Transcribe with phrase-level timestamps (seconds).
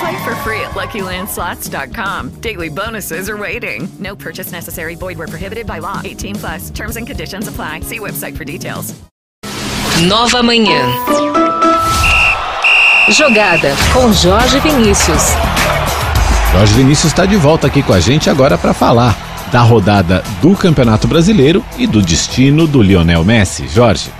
[0.00, 2.40] Play for free at LuckyLandSlots.com.
[2.40, 3.86] Daily bonuses are waiting.
[3.98, 4.94] No purchase necessary.
[4.94, 6.00] Void where prohibited by law.
[6.02, 6.70] 18 plus.
[6.70, 7.80] Terms and conditions apply.
[7.80, 8.94] See website for details.
[10.08, 10.80] Nova Manhã.
[13.10, 15.34] Jogada com Jorge Vinícius.
[16.52, 19.14] Jorge Vinícius está de volta aqui com a gente agora para falar
[19.52, 23.68] da rodada do Campeonato Brasileiro e do destino do Lionel Messi.
[23.68, 24.10] Jorge.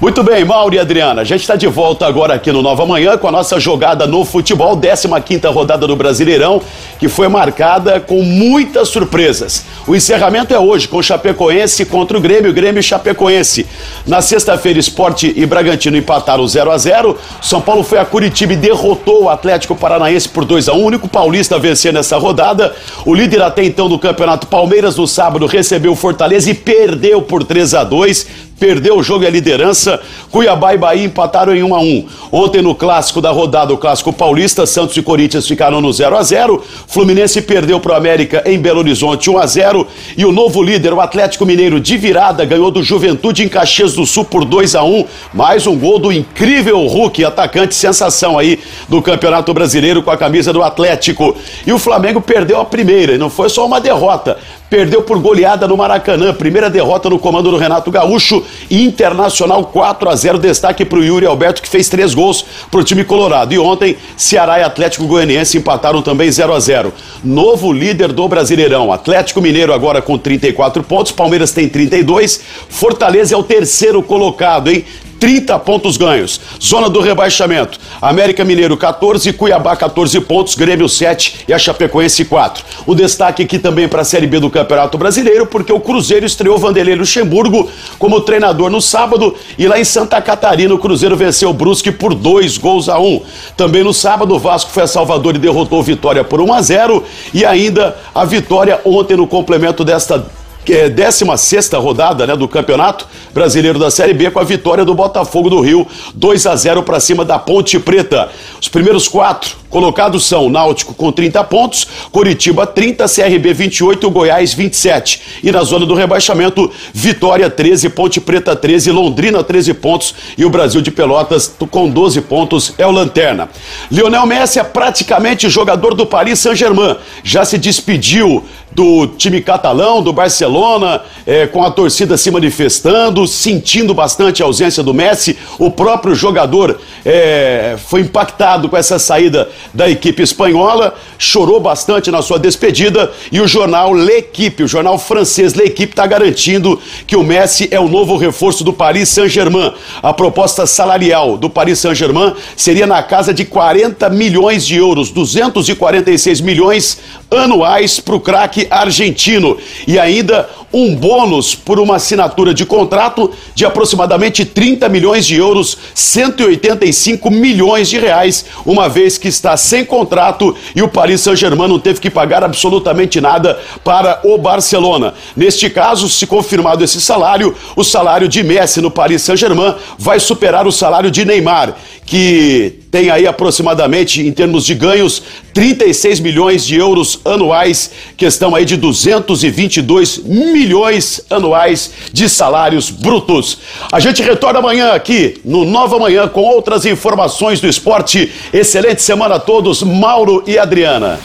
[0.00, 3.18] Muito bem, Mauro e Adriana, a gente está de volta agora aqui no Nova Manhã
[3.18, 6.62] com a nossa jogada no futebol, 15ª rodada do Brasileirão,
[6.98, 9.66] que foi marcada com muitas surpresas.
[9.86, 13.66] O encerramento é hoje com o Chapecoense contra o Grêmio, Grêmio e Chapecoense.
[14.06, 18.56] Na sexta-feira, Esporte e Bragantino empataram 0 a 0 São Paulo foi a Curitiba e
[18.56, 22.74] derrotou o Atlético Paranaense por 2 a 1 O único paulista a vencer nessa rodada.
[23.04, 27.44] O líder até então do campeonato Palmeiras, no sábado, recebeu o Fortaleza e perdeu por
[27.44, 29.98] 3 a 2 perdeu o jogo e a liderança.
[30.30, 32.06] Cuiabá e Bahia empataram em 1 a 1.
[32.30, 36.22] Ontem no clássico da rodada, o clássico paulista, Santos e Corinthians ficaram no 0 a
[36.22, 36.62] 0.
[36.86, 40.92] Fluminense perdeu para o América em Belo Horizonte 1 a 0 e o novo líder,
[40.92, 44.84] o Atlético Mineiro de virada, ganhou do Juventude em Caxias do Sul por 2 a
[44.84, 45.06] 1.
[45.32, 50.52] Mais um gol do incrível Hulk, atacante sensação aí do Campeonato Brasileiro com a camisa
[50.52, 51.34] do Atlético.
[51.66, 54.36] E o Flamengo perdeu a primeira, e não foi só uma derrota
[54.70, 56.32] perdeu por goleada no Maracanã.
[56.32, 58.42] Primeira derrota no comando do Renato Gaúcho.
[58.70, 62.84] Internacional 4 a 0 Destaque para o Yuri Alberto, que fez três gols para o
[62.84, 63.52] time colorado.
[63.52, 66.92] E ontem, Ceará e Atlético Goianiense empataram também 0 a 0
[67.24, 68.92] Novo líder do Brasileirão.
[68.92, 71.10] Atlético Mineiro agora com 34 pontos.
[71.10, 72.40] Palmeiras tem 32.
[72.68, 74.84] Fortaleza é o terceiro colocado, hein?
[75.20, 76.40] 30 pontos ganhos.
[76.60, 77.78] Zona do rebaixamento.
[78.00, 82.64] América Mineiro 14, Cuiabá 14 pontos, Grêmio 7 e a Chapecoense 4.
[82.86, 86.58] O destaque aqui também para a Série B do Campeonato Brasileiro, porque o Cruzeiro estreou
[86.58, 91.54] Vanderlei Luxemburgo como treinador no sábado e lá em Santa Catarina o Cruzeiro venceu o
[91.54, 93.20] Brusque por dois gols a um.
[93.56, 97.04] Também no sábado o Vasco foi a Salvador e derrotou Vitória por 1 a 0
[97.34, 100.24] e ainda a vitória ontem no complemento desta
[100.70, 103.04] que é 16 rodada né, do Campeonato
[103.34, 107.00] Brasileiro da Série B, com a vitória do Botafogo do Rio, 2 a 0 para
[107.00, 108.28] cima da Ponte Preta.
[108.60, 115.40] Os primeiros quatro colocados são Náutico com 30 pontos, Curitiba 30, CRB 28, Goiás 27.
[115.42, 120.50] E na zona do rebaixamento, Vitória 13, Ponte Preta 13, Londrina 13 pontos e o
[120.50, 123.48] Brasil de Pelotas com 12 pontos é o Lanterna.
[123.90, 126.96] Lionel Messi é praticamente jogador do Paris Saint-Germain.
[127.22, 133.92] Já se despediu do time catalão, do Barcelona, é, com a torcida se manifestando, sentindo
[133.92, 135.36] bastante a ausência do Messi.
[135.58, 142.22] O próprio jogador é, foi impactado com essa saída da equipe espanhola, chorou bastante na
[142.22, 147.68] sua despedida e o jornal L'Equipe, o jornal francês L'Equipe, está garantindo que o Messi
[147.70, 149.72] é o novo reforço do Paris Saint-Germain.
[150.02, 156.40] A proposta salarial do Paris Saint-Germain seria na casa de 40 milhões de euros, 246
[156.40, 156.98] milhões
[157.30, 158.20] anuais para o
[158.60, 159.56] craque argentino.
[159.86, 165.76] E ainda um bônus por uma assinatura de contrato de aproximadamente 30 milhões de euros,
[165.94, 171.80] 185 milhões de reais, uma vez que está sem contrato e o Paris Saint-Germain não
[171.80, 175.14] teve que pagar absolutamente nada para o Barcelona.
[175.36, 180.68] Neste caso, se confirmado esse salário, o salário de Messi no Paris Saint-Germain vai superar
[180.68, 181.74] o salário de Neymar,
[182.06, 185.22] que tem aí aproximadamente, em termos de ganhos,
[185.54, 193.58] 36 milhões de euros anuais, questão aí de 222 milhões anuais de salários brutos.
[193.92, 198.30] A gente retorna amanhã aqui no Nova Manhã com outras informações do esporte.
[198.52, 201.18] Excelente semana a todos, Mauro e Adriana.